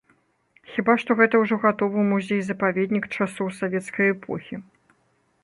[0.75, 4.55] Хіба што гэта ўжо гатовы музей-запаведнік часоў савецкай эпохі.